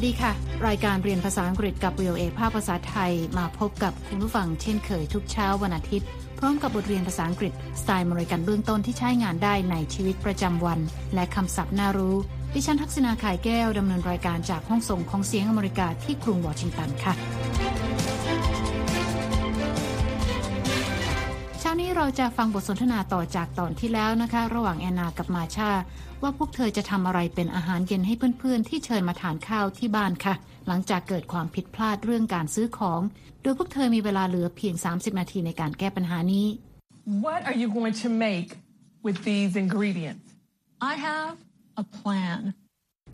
[0.00, 0.32] วัสดีค่ะ
[0.68, 6.06] รายการเรียนภาษาอังกฤษกับ VOA ภาคภาษาไทยมาพบกับคุณผู้ฟังเช่นเคยทุกเช้าวันอาทิตย์
[6.38, 10.80] พร้อมกับบทเรียนภาษาอังกฤษสไตล์มริกันเบื้องต้นที่ใช้งานได้ในชีวิตประจำวัน
[11.14, 12.16] และคำศัพท์น่ารู้
[12.54, 17.14] ดิฉันทักษณาขายแก้วดำเนินรายการจากห้องส่งของเสียงอเมริกาที่กรุงวอชิงตันค่ะ
[21.80, 25.70] นี้เราจะฟังบทสนทนาต่อจากตอนที่แล้วนะคะ ระหว่างแอนนากับมาชา
[26.22, 30.34] ว่าพวกเธอจะทำอะไรเป็นอาหารเย็นให้เพื่อนๆ ที่เชิญมาทานข้าวที่บ้านค่ะ
[30.66, 33.00] หลังจากเกิดความผิดพลาดเรื่องการซื้อของ
[33.42, 36.46] โดยพวกเธอมีเวลาเหลือเพียง 30 นาทีในการแก้ปัญหานี้
[37.26, 38.50] What are you going to make
[39.06, 40.26] with these ingredients?
[40.92, 41.34] I have
[41.82, 42.40] a plan.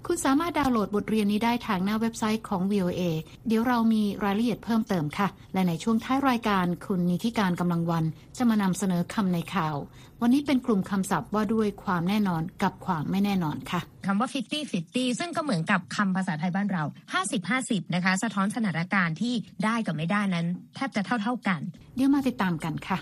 [0.09, 3.03] คุณสามารถดาวน์โหลดบทเรียนนี้ได้ทางหน้าเว็บไซต์ของ VOA
[3.47, 8.05] เดี๋ยวเรามีรายละเอียดเพิ่มเติมค่ะ และในช่วงท้ายรายการคุณนิธิการกำลังวัน
[8.37, 9.77] จะมานำเสนอคำในข่าว
[10.23, 16.83] วันนี้เป็นกลุ่มคำศัพท์ว่าด้วยความแน่นอนกับความไม่แน่นอนค่ะคำว่า 50 50 ซึ่งก็เหมือนกับคำภาษาไทยบ้านเรา
[17.19, 19.34] 50 50 นะคะ สะท้อนสถานการณ์ที่
[19.65, 21.61] ได้กับไม่ได้นั้น แทบจะเท่าๆกัน
[21.95, 22.98] เดี๋ยวมาติดตามกันค่ะ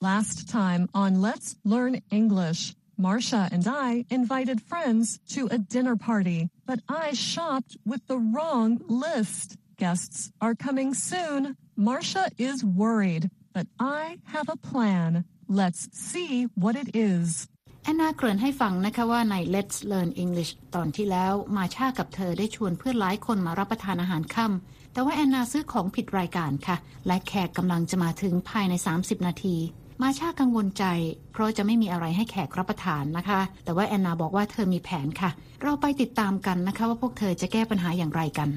[0.00, 6.48] Last time on Let's Learn English, Marcia and I invited friends to a dinner party,
[6.66, 9.56] but I shopped with the wrong list.
[9.78, 11.56] Guests are coming soon.
[11.76, 15.24] Marcia is worried, but I have a plan.
[15.48, 17.48] Let's see what it is.
[17.84, 29.56] แอนนาเกริ่นให้ฟังนะคะว่าใน Let's Learn English ตอนที่แล้ว มาชากับเธอได้ชวนเพื่อนหลายคนมารับประทานอาหารค่ำแต่ว่าแอนนาซื้อของผิดรายการค่ะ และแขกกำลังจะมาถึงภายใน 30 นาที
[30.01, 30.85] มาชากังวลใจ
[31.31, 35.29] เพราะจะไม่มีอะไรให้แขกรับประทานนะคะ แต่ว่าแอนนาบอกว่าเธอมีแผนค่ะ
[35.63, 38.49] เราไปติดตามกันนะคะว่าพวกเธอจะแก้ปัญหาอย่างไรกัน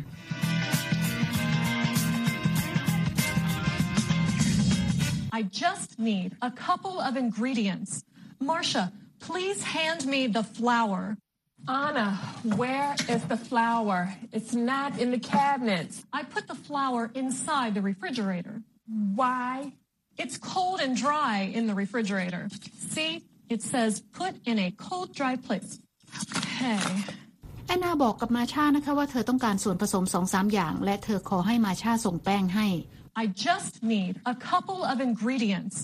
[5.39, 7.91] I just need a couple of ingredients.
[8.51, 8.85] Marcia,
[9.29, 11.01] please hand me the flour.
[11.87, 12.09] Anna,
[12.63, 13.99] where is the flour?
[14.37, 15.95] It's not in the cabinets.
[16.19, 18.57] I put the flour inside the refrigerator.
[19.21, 19.73] Why?
[20.24, 22.44] It's cold and dry in the refrigerator.
[22.94, 23.12] See,
[23.54, 23.92] it says
[24.22, 25.70] put in a cold, dry place.
[26.24, 26.82] Okay.
[27.68, 32.68] แอนนาบอกกับมาชานะคะว่าเธอต้องการส่วนผสมสองสามอย่าง และเธอขอให้มาชาส่งแป้งให้
[33.24, 35.76] I just need a couple of ingredients.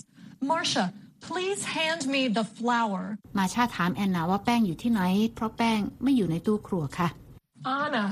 [0.50, 0.86] Marcia,
[1.28, 3.00] please hand me the flour.
[3.38, 5.00] มาชาถามแอนนาว่าแป้งอยู่ที่ไหน
[5.34, 7.08] เพราะแป้งไม่อยู่ในตู้ครัวค่ะ
[7.64, 8.04] Anna,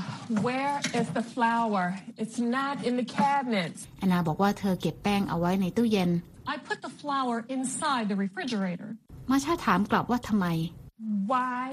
[0.46, 1.84] where is the flour?
[2.22, 3.80] It's not in the cabinets.
[3.98, 6.10] แอนนาบอกว่าเธอเก็บแป้งเอาไว้ในตู้เย็น
[6.54, 8.88] I put the flour inside the refrigerator.
[9.30, 10.46] มาชาถามกลับว่าทำไม
[11.32, 11.64] Why?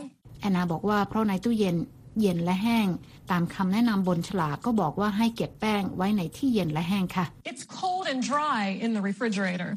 [0.42, 1.78] แอนนาบอกว่าเพราะในตู้เย็น
[2.22, 2.88] เย็นและแห้ง
[3.32, 9.70] ตามคำแนะนำบนฉลากก็บอกว่าให้เก็บแป้งไว้ในที่เย็นและแห้งค่ะ It's cold and dry in the refrigerator.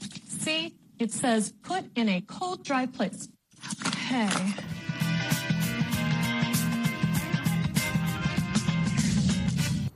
[0.44, 0.62] See,
[1.04, 3.20] it says put in a cold, dry place.
[3.88, 4.32] Okay.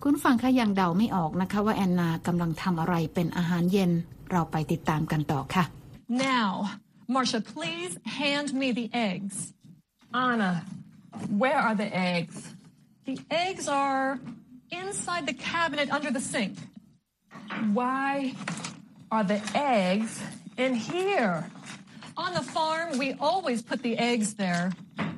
[0.03, 3.91] คุณฟังคะยังเดาไม่ออกนะคะว่าแอนนากำลังทำอะไรเป็นอาหารเย็น
[4.31, 5.65] เราไปติดตามกันต่อค่ะ
[6.09, 6.49] Now,
[7.15, 9.35] Marcia, please hand me the eggs.
[10.15, 10.53] Anna,
[11.43, 12.37] where are the eggs?
[13.09, 14.19] The eggs are
[14.71, 16.55] inside the cabinet under the sink.
[17.79, 18.35] Why
[19.15, 20.13] are the eggs
[20.65, 21.37] in here?
[22.25, 24.73] On the farm, we always put the eggs there.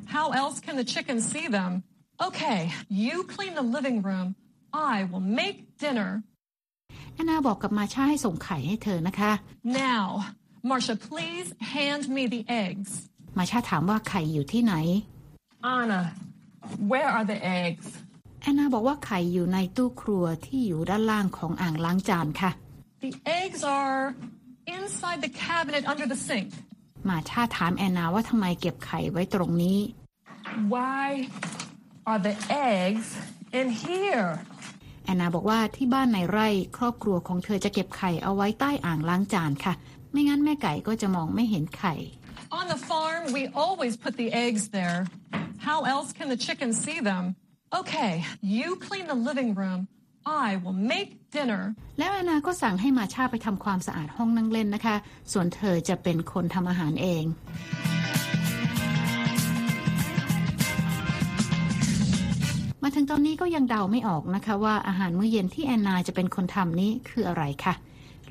[0.06, 1.82] How else can the chickens see them?
[2.20, 4.28] Okay, you clean the living room.
[4.93, 6.09] I will make dinner.
[7.13, 9.31] แอนนาบอกกับมาชาให้ส่งไข่ให้เธอนะคะ
[9.85, 10.05] Now,
[10.69, 12.91] Marcia, please hand me the eggs.
[13.37, 14.73] มาชาถามว่าไข่อยู่ที่ไหน
[15.75, 16.01] Anna,
[16.91, 17.87] where are the eggs?
[18.41, 22.51] แอนนาบอกว่าไข่อยู่ในตู้ครัวที่อยู่ด้านล่างของอ่างล้างจานค่ะ
[23.05, 23.11] The
[23.41, 23.99] eggs are
[24.77, 26.49] inside the cabinet under the sink.
[27.09, 29.79] มาชาถามแอนนาว่าทำไมเก็บไข่ไว้ตรงนี้
[30.75, 31.05] Why
[32.09, 32.35] are the
[32.73, 33.07] eggs
[33.59, 34.29] in here?
[35.05, 36.47] แอนนาบอกว่าที่บ้านในไร่
[36.77, 39.73] ครอบครัวของเธอจะเก็บไข่เอาไว้ใต้อ่างล้างจานค่ะ
[40.11, 41.95] ไม่งั้นแม่ไก่ก็จะมองไม่เห็นไข่
[42.59, 44.99] On the farm, we always put the eggs there.
[45.67, 47.23] How else can the chickens see them?
[47.79, 48.11] Okay,
[48.57, 49.79] you clean the living room.
[50.47, 51.61] I will make dinner.
[51.99, 54.95] แล้วแอนนาก็สั่งให้มาชาไปทำความสะอาดห้องนั่งเล่นนะคะ
[55.31, 57.23] ส่วนเธอจะเป็นคนทำอาหารเอง
[62.87, 67.73] มาถึงตอนนี้ก็ยังเดาไม่ออกนะคะ ว่าอาหารมื้อเย็นที่แอนนาจะเป็นคนทำนี้คืออะไรคะ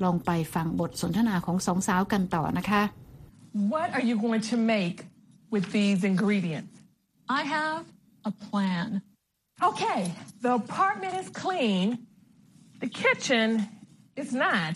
[0.03, 2.81] ลองไปฟังบทสนทนาของสองสาวกันต่อนะคะ
[3.73, 4.97] What are you going to make
[5.53, 6.73] with these ingredients?
[7.39, 7.83] I have
[8.29, 8.87] a plan.
[9.69, 10.01] Okay,
[10.45, 11.85] the apartment is clean.
[12.83, 13.47] The kitchen
[14.21, 14.75] is not.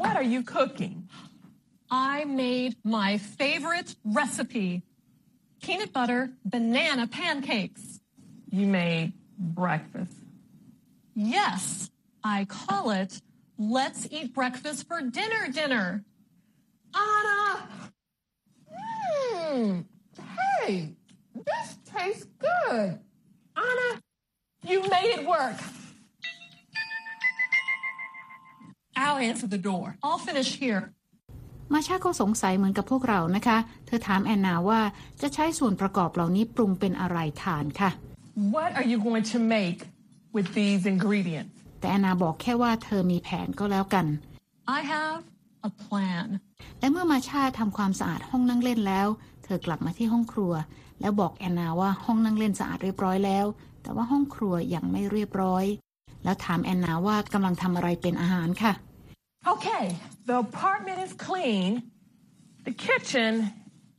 [0.00, 0.94] What are you cooking?
[2.14, 3.10] I made my
[3.40, 4.70] favorite recipe
[5.62, 7.91] peanut butter banana pancakes.
[8.52, 10.16] You made breakfast.
[11.14, 11.90] Yes,
[12.22, 13.12] I call it
[13.58, 16.04] let's eat breakfast for dinner dinner.
[16.94, 17.68] Anna!
[18.76, 19.84] Mmm.
[20.38, 20.94] Hey,
[21.34, 22.98] this tastes good.
[23.56, 24.00] Anna,
[24.66, 25.56] you made it work.
[28.96, 29.96] I'll answer the door.
[30.02, 30.82] I'll finish here.
[31.72, 34.80] มาชาก็สงสัยเหมือนกับพวกเรานะคะ เธอถามแอนนาว่า
[35.22, 37.90] จะใช้ส่วนประกอบเหล่านี้ปรุงเป็นอะไรทานค่ะ
[38.34, 39.80] What are you going to make
[40.32, 41.54] with these ingredients?
[41.80, 44.06] แต่แอนนาบอกแค่ว่าเธอมีแผนก็แล้วกัน
[44.78, 45.20] I have
[45.68, 46.26] a plan.
[46.80, 49.08] และเมื่อมาชาทำความสะอาดห้องนั่งเล่นแล้ว
[49.44, 50.52] เธอกลับมาที่ห้องครัว
[51.00, 53.46] แล้วบอกแอนนาว่าห้องนั่งเล่นสะอาดเรียบร้อยแล้ว
[53.82, 55.64] แต่ว่าห้องครัวยังไม่เรียบร้อย
[56.24, 58.72] แล้วถามแอนนาว่ากำลังทำอะไรเป็นอาหารค่ะ
[59.54, 59.84] Okay,
[60.30, 61.68] the apartment is clean.
[62.68, 63.32] The kitchen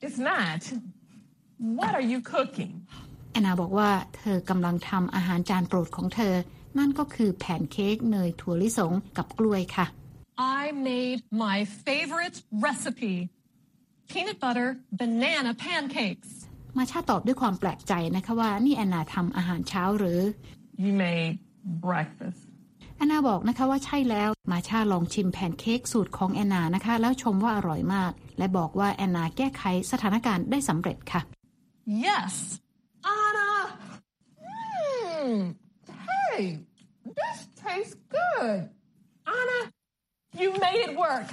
[0.07, 0.61] is not.
[1.79, 2.73] What are you cooking?
[3.33, 6.33] แอนนาบอกว่าเธอกำลังทำอาหารจานโปรดของเธอ
[6.77, 9.85] นั่นก็คือแผ่นเค้กเนยถั่วลิสงกับกล้วยค่ะ
[10.59, 13.15] I made my favorite recipe
[14.11, 14.69] peanut butter
[14.99, 16.29] banana pancakes.
[16.77, 20.19] มาชาตอบด้วยความแปลกใจนะคะว่านี่แอนนาทำอาหารเช้าหรือ
[20.83, 21.33] You made
[21.87, 22.39] breakfast.
[22.97, 31.21] แอนนาบอกนะคะว่าใช่แล้วมาชาลองชิมแผ่นเค้กสูตรของแอนนานะคะ แล้วชมว่าอร่อยมาก และบอกว่าแอนนาแก้ไขสถานการณ์ได้สำเร็จค่ะ
[32.07, 32.33] Yes,
[33.05, 33.49] Anna!
[34.49, 35.55] Mm,
[36.09, 36.59] Hey,
[37.19, 38.69] this tastes good.
[39.37, 39.59] Anna,
[40.41, 41.27] you made it work.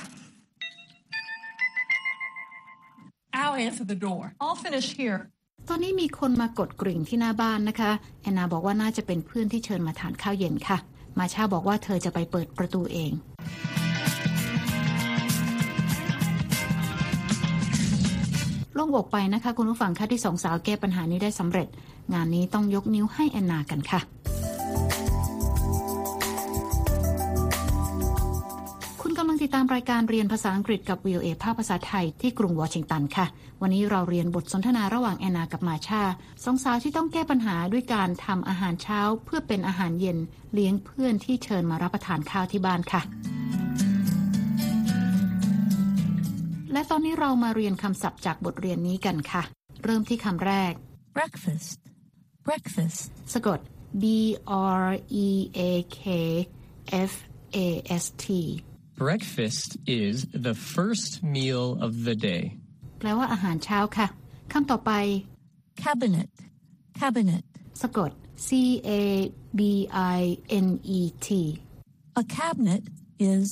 [3.32, 4.34] I'll answer the door.
[4.40, 5.20] I'll finish here.
[5.69, 7.90] ตอนนี้มีคนมากดกริ่งที่หน้าบ้านนะคะ
[8.23, 10.78] แอนนาบอกว่าน่าจะเป็นเพื่อนที่เชิญมาทานข้าวเย็นค่ะ
[11.19, 13.12] มาชาบอกว่าเธอจะไปเปิดประตูเอง
[18.81, 21.69] ลงอกไปนะคะ คุณผู้ฟังค่ะที่สองสาวแก้ปัญหานี้ได้สำเร็จ
[22.15, 24.00] งานนี้ต้องยกนิ้วให้แอนนากันค่ะ
[29.03, 33.27] คุณกำลังติดตามรายการเรียนภาษาอังกฤษกับ VOA ภาคภาษาไทยที่กรุงวอชิงตันค่ะ
[33.62, 36.03] วันนี้เราเรียนบทสนทนาระหว่างแอนนากับมาชา
[36.44, 40.19] สองสาวที่ต้องแก้ปัญหาด้วยการทำอาหารเช้า เพื่อเป็นอาหารเย็น
[40.55, 43.03] เลี้ยงเพื่อนที่เชิญมารับประทานข้าวที่บ้านค่ะ
[46.92, 49.42] ตอนนี้เรามาเรียนคำศัพท์จากบทเรียนนี้กันค่ะ
[49.84, 50.72] เริ่มที่คำแรก
[51.16, 51.76] breakfast,
[52.48, 53.00] breakfast,
[53.34, 53.58] สะกด
[54.02, 54.04] B
[54.82, 54.87] R
[55.26, 55.28] E
[55.70, 56.02] A K
[57.10, 57.12] F
[57.56, 57.69] A
[58.02, 58.26] S T
[59.04, 59.69] Breakfast
[60.02, 60.16] is
[60.46, 62.42] the first meal of the day.
[62.98, 64.06] แปลว่าอาหารเช้าค่ะ
[64.52, 64.92] คำต่อไป
[65.84, 66.31] cabinet,
[67.00, 67.44] cabinet.
[67.82, 68.10] สะกด
[68.46, 68.48] C
[68.88, 68.90] A
[69.58, 69.60] B
[70.16, 70.20] I
[70.66, 71.28] N E T
[72.20, 72.82] A cabinet
[73.32, 73.44] is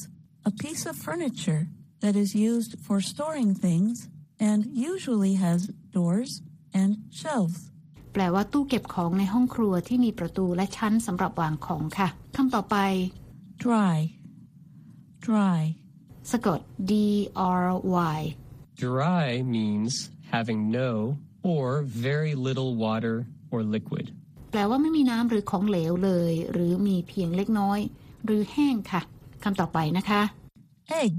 [0.50, 1.62] a piece of furniture
[2.02, 3.94] that is used for storing things
[4.48, 4.60] and
[4.92, 5.60] usually has
[5.96, 6.30] doors
[6.80, 6.90] and
[7.20, 7.60] shelves.
[8.12, 12.76] แปลว่าตู้เก็บของในห้องครัวที่มีประตูและชั้นสำหรับวางของค่ะคำต่อไป
[13.64, 13.96] Dry,
[15.26, 15.60] dry.
[16.32, 16.60] สะกด
[16.90, 16.92] D
[17.62, 17.66] R
[18.16, 18.20] Y
[18.84, 19.92] Dry means
[20.34, 20.90] having no
[21.52, 21.66] or
[22.08, 23.16] very little water
[23.52, 24.06] or liquid.
[24.50, 27.80] แปลว่าไม่มีน้ำหรือของเหลวเลย หรือมีเพียงเล็กน้อย
[28.24, 29.00] หรือแห้งค่ะ
[29.44, 30.22] คำต่อไปนะคะ
[31.02, 31.14] Egg,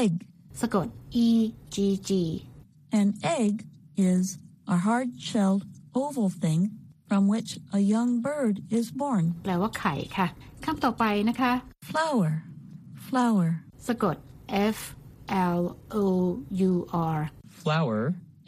[0.00, 0.12] egg.
[0.60, 0.86] สะกด
[1.26, 1.28] E
[1.74, 1.76] G
[2.08, 2.10] G
[3.00, 3.08] An
[3.38, 3.54] egg
[4.12, 4.24] is
[4.74, 5.62] a hard-shelled
[6.02, 6.60] oval thing
[7.08, 9.24] from which a young bird is born.
[9.44, 10.26] แปลว่าไข่ค่ะ
[10.64, 11.52] คำต่อไปนะคะ
[11.90, 12.28] Flour,
[13.08, 13.46] flour.
[13.88, 14.16] สะกด
[14.76, 14.78] F
[15.58, 15.62] L
[16.04, 16.06] O
[16.70, 16.72] U
[17.16, 17.20] R
[17.62, 17.98] Flour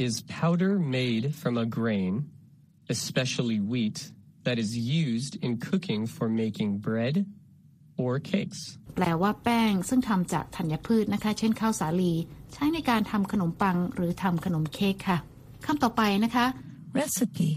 [0.07, 2.13] is powder made from a grain,
[2.95, 3.99] especially wheat,
[4.47, 7.15] that is used in cooking for making bread
[8.04, 8.60] or cakes.
[8.96, 12.14] แปลว่าแป้งซึ่งทำจากธัญพืชนะคะ เช่นข้าวสาลี
[12.54, 15.18] ใช้ในการทำขนมปังหรือทำขนมเค้กค่ะ
[15.66, 16.46] คำต่อไปนะคะ
[17.00, 17.50] Recipe,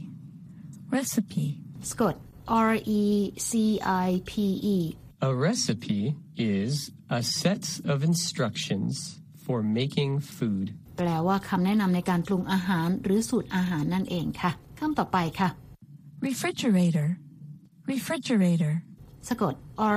[0.96, 1.46] recipe.
[1.90, 2.14] สะกด
[2.70, 3.02] R E
[3.48, 3.50] C
[4.06, 4.32] I P
[4.76, 4.78] E
[5.28, 6.00] A recipe
[6.58, 6.72] is
[7.18, 8.94] a set of instructions
[9.44, 10.66] for making food.
[10.98, 15.48] แปลว่าคำแนะนำในการปรุงอาหารหรือสูตรอาหารนั่นเองค่ะคำต่อไปค่ะ
[16.28, 17.08] Refrigerator,
[17.92, 18.72] refrigerator.
[19.28, 19.54] สะกด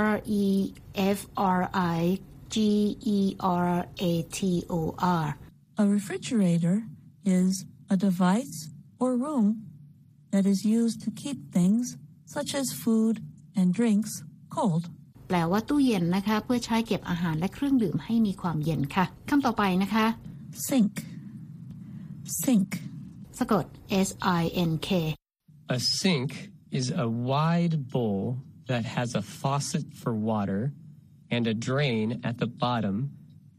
[0.08, 0.46] R E
[1.18, 1.20] F
[1.60, 1.62] R
[1.98, 2.00] I
[2.54, 2.56] G
[3.18, 3.20] E
[3.68, 3.72] R
[4.12, 4.40] A T
[4.74, 4.82] O
[5.24, 5.28] R
[5.82, 6.78] A refrigerator
[7.40, 7.52] is
[7.96, 8.58] a device
[9.02, 9.48] or room
[10.32, 11.98] that is used to keep things
[12.36, 13.16] such as food
[13.58, 14.14] and drinks
[14.56, 14.84] cold.
[15.28, 20.06] แปลว่าตู้เย็นนะคะ เพื่อใช้เก็บอาหารและเครื่องดื่มให้มีความเย็นค่ะคำต่อไปนะคะ
[20.68, 20.94] Sink,
[22.44, 22.72] sink.
[23.40, 23.66] สะกด
[24.08, 24.10] S
[24.42, 24.90] I N K
[25.76, 26.30] A sink
[26.80, 28.24] is a wide bowl
[28.71, 30.73] that has a faucet for water
[31.35, 32.97] and a drain at the bottom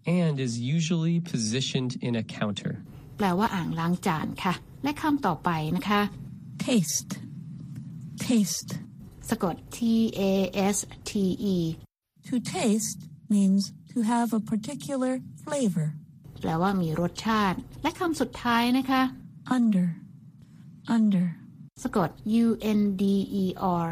[0.06, 2.74] and is usually positioned in a counter.
[3.18, 6.01] แปลว่าอ่างล้างจานค่ะ และคำต่อไปนะคะ
[6.68, 7.12] taste,
[8.28, 8.72] taste.
[9.30, 9.80] สะกด T
[10.32, 10.34] A
[10.75, 10.78] S
[11.10, 11.12] T
[11.56, 11.58] E
[12.28, 13.00] To taste
[13.34, 15.13] means to have a particular
[15.44, 15.88] flavor.
[16.42, 19.01] แปลว่ามีรสชาติ และคำสุดท้ายนะคะ
[19.58, 19.88] Under,
[20.98, 21.28] under.
[21.84, 22.10] สะกด
[22.44, 22.48] U
[22.80, 23.04] N D
[23.44, 23.46] E
[23.86, 23.88] R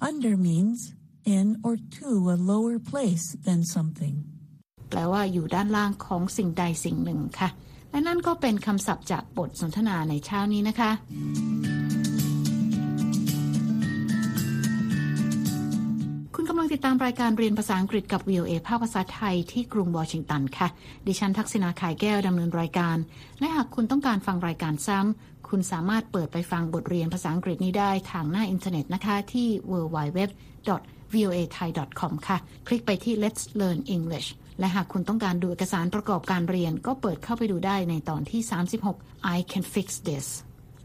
[0.00, 0.92] Under means
[1.24, 4.16] in or to a lower place than something.
[4.90, 7.48] แปลว่าอยู่ด้านล่างของสิ่งใดสิ่งหนึ่งค่ะ
[7.90, 10.90] และนั่นก็เป็นคำศัพท์จากบทสนทนาในเช้านี้นะคะ
[16.34, 20.68] คุณกำลังติดตามรายการเรียนภาษาอังกฤษกับ VOA ภาคภาษาไทยที่กรุงวอชิงตันค่ะ
[21.06, 22.96] ดิฉันทักษณาขายแก้วดำเนินรายการ
[23.38, 30.18] และหากคุณต้องการฟังรายการซ้ำ คุณสามารถเปิดไปฟังบทเรียนภาษาอังกฤษนี้ได้ทางหน้าอินเทอร์เน็ตนะคะ ที่ www
[31.14, 31.70] voa thai
[32.00, 38.40] com ค่ะ คลิกไปที่ Let's Learn English และหากคุณต้องการดูเอกสารประกอบการเรียน ก็เปิดเข้าไปดูได้ในตอนที่
[38.86, 40.26] 36 I can fix this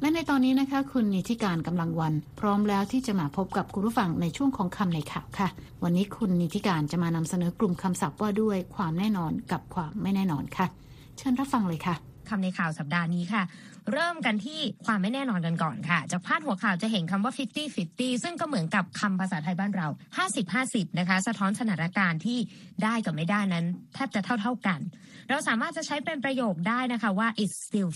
[0.02, 5.50] และในตอนนี้นะคะ คุณนิติการกำลังวัน พร้อมแล้วที่จะมาพบกับคุณผู้ฟังในช่วงของคำในข่าวค่ะ
[5.84, 10.66] วันนี้คุณนิติการจะมานำเสนอกลุ่มคำศัพท์ว่าด้วยความแน่นอนกับความไม่แน่นอนค่ะ
[11.18, 11.96] เชิญรับฟังเลยค่ะ
[12.30, 13.42] คำในข่าวสัปดาห์นี้ค่ะ
[13.94, 17.34] เริ่มกันที่ความไม่แน่นอนกันก่อนค่ะ จากพาดหัวข่าวจะเห็นคำว่า
[17.78, 19.88] 50-50 ซึ่งก็เหมือนกับคำภาษาไทยบ้านเรา
[20.44, 22.40] 50-50 นะคะ สะท้อนสถานการณ์ที่
[22.84, 24.82] ได้กับไม่ได้นั้น แทบจะเท่า ๆกัน
[25.30, 27.90] เราสามารถจะใช้เป็นประโยคได้นะคะว่า it's still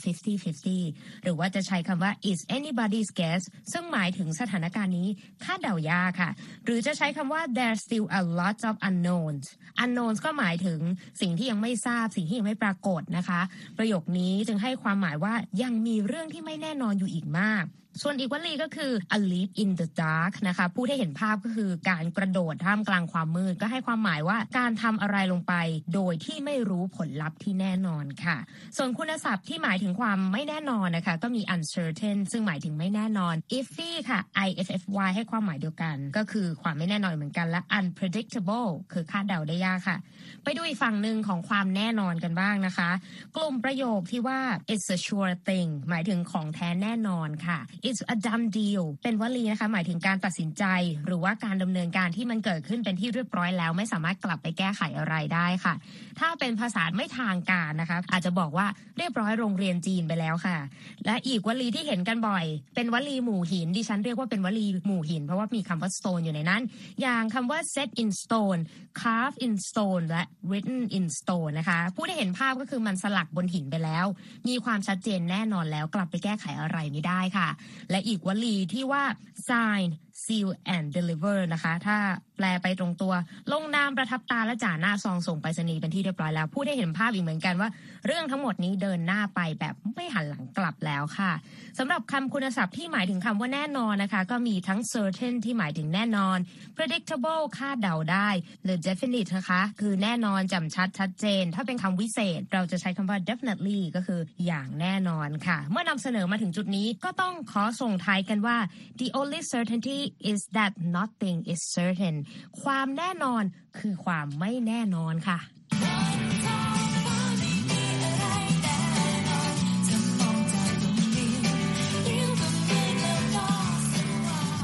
[0.63, 5.07] 50-50 หรือว่าจะใช้คำว่า it's anybody's guess ซึ่งหมายถึงสถานการณ์นี้
[5.43, 6.31] คาดเดายากค่ะ
[6.65, 9.45] หรือจะใช้คำว่า there's still a lot of unknowns
[9.83, 10.79] unknowns ก็หมายถึง
[11.21, 13.41] สิ่งที่ยังไม่ทราบ สิ่งที่ยังไม่ปรากฏนะคะ
[13.77, 15.33] ประโยคนี้จึงให้ความหมายว่า
[15.63, 17.65] ยังมีเรื่องที่ไม่แน่นอนอยู่อีกมาก
[18.01, 25.53] ส่วนอีกวลีก็คือ a leap in the dark นะคะพูดให้เห็นภาพก็คือการกระโดดท่ามกลางความมืด ก็ให้ความหมายว่าการทำอะไรลงไป
[25.93, 28.37] โดยที่ไม่รู้ผลลัพธ์ที่แน่นอนค่ะ
[28.77, 39.97] ส่วนคุณศัพท์ที่หมายถึงความไม่แน่นอนนะคะ ก็มี uncertain ซึ่งหมายถึงไม่แน่นอน iffy ค่ะ i f f y ให้ความหมายเดียวกัน ก็คือความไม่แน่นอนเหมือนกันและ unpredictable คือคาดเดาได้ยากค่ะ
[40.43, 42.89] ไปดูอีกฝั่งหนึ่งของความแน่นอนกันบ้างนะคะ
[43.37, 44.39] กลุ่มประโยคที่ว่า
[44.73, 50.63] it's a sure thing หมายถึงของแท้แน่นอนค่ะ it's a done deal เป็นวลีนะคะหมายถึงการตัดสินใจ
[51.05, 55.73] หรือว่าการดำเนินการที่มันเกิดขึ้นเป็นที่เรียบร้อยแล้ว ไม่สามารถกลับไปแก้ไขอะไรได้ค่ะ
[56.19, 60.57] ถ้าเป็นภาษาไม่ทางการนะคะอาจจะบอกว่าเรียบร้อยโรงเรียนจีนไปแล้วค่ะ
[61.05, 66.61] และอีกวลีที่เห็นกันบ่อย เป็นวลีหมู่หินดิฉันเรียกว่าเป็นวลีหมู่หิน เพราะว่ามีคำว่า stone อยู่ในนั้น
[67.01, 68.61] อย่างคำว่า set in stone
[69.01, 74.05] carve in stone และ written in stone นะคะพูดให้เห็นภาพก็คือมันสลักบนหินไปแล้ว
[74.47, 77.49] มีความชัดเจนแน่นอนแล้วกลับไปแก้ไขอะไรไม่ได้ค่ะ
[77.89, 79.05] และอีกวลีที่ว่า
[79.49, 79.87] sign
[80.23, 81.97] seal and deliver นะคะ ถ้า
[82.37, 83.13] แปลไปตรงตัว
[83.51, 87.69] ลงนามประทับตาและจ่าหน้าซองส่งไปรษณีย์เป็นที่เรียบร้อยแล้ว พูดให้เห็นภาพอีกเหมือนกันว่า
[88.05, 91.31] เรื่องทั้งหมดนี้เดินหน้าไปแบบไม่หันหลังกลับแล้วค่ะ
[91.77, 96.37] สำหรับคำคุณศัพท์ที่หมายถึงคำว่าแน่นอนนะคะ ก็มีทั้ง certain ที่หมายถึงแน่นอน
[96.77, 98.29] predictable คาดเดาได้
[98.63, 108.57] หรือ definite นะคะ คือแน่นอนจำชัดชัดเจน ถ้าเป็นคำวิเศษ เราจะใช้คำว่า definitely ก็คืออย่างแน่นอนค่ะ เมื่อนำเสนอมาถึงจุดนี้ก็ต้องขอส่งท้ายกันว่า
[108.99, 109.99] the only certainty
[110.31, 112.15] is that nothing is certain
[112.61, 113.43] ความแน่นอน
[113.79, 115.39] คือความไม่แน่นอนค่ะ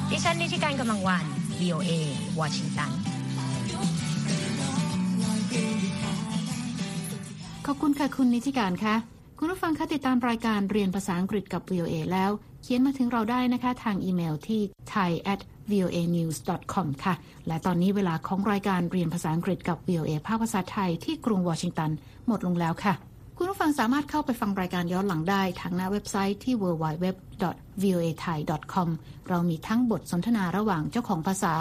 [0.09, 1.25] ดิฉันนิติการกำลังวัน
[1.59, 1.91] VOA
[2.39, 2.91] วอชิงตัน
[7.65, 12.31] ขอบคุณค่ะคุณนิติการค่ะ คุณผู้ฟังคะติดตามรายการเรียนภาษาอังกฤษกับ VOA แล้ว
[12.61, 14.61] เขียนมาถึงเราได้นะคะทางอีเมลที่
[14.93, 15.41] thai at
[15.71, 16.37] voa news
[16.73, 17.13] com ค่ะ
[17.47, 21.89] และตอนนี้เวลาของรายการเรียนภาษาอังกฤษกับ VOA ภาคภาษาไทยที่กรุงวอชิงตัน
[22.27, 22.93] หมดลงแล้วค่ะ
[23.37, 28.89] คุณผู้ฟังสามารถเข้าไปฟังรายการย้อนหลังได้ทางหน้าเว็บไซต์ที่ www.voathai.com
[29.29, 31.53] เรามีทั้งบทสนทนาระหว่างเจ้าของภาษา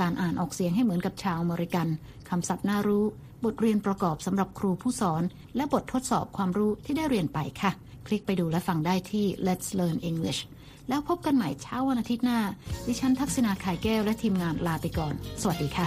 [0.00, 1.86] การอ่านออกเสียงให้เหมือนกับชาวอเมริกัน
[2.28, 3.04] คำศัพท์น่ารู้
[3.44, 5.22] บทเรียนประกอบสำหรับครูผู้สอน
[5.56, 7.70] และบททดสอบความรู้ที่ได้เรียนไปค่ะ
[8.06, 10.40] คลิกไปดูและฟังได้ที่ Let's Learn English
[10.88, 12.40] แล้วพบกันใหม่เช้าวันอาทิตย์หน้า
[12.86, 15.86] ดิฉันทักษณาขายแก้วและทีมงานลาไปก่อน สวัสดีค่ะ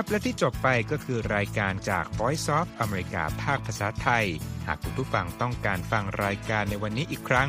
[0.00, 4.26] ครับและที่จบไปก็คือรายการจาก Voice of อเมริกาภาคภาษาไทย
[4.66, 7.48] หากคุณผู้ฟังต้องการฟังรายการในวันนี้อีกครั้ง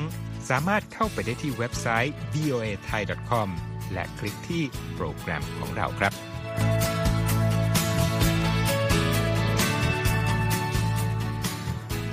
[0.50, 3.50] สามารถเข้าไปได้ที่เว็บไซต์ voa thai com
[3.94, 4.64] และคลิกที่
[4.96, 6.29] โปรแกรมของเราครับ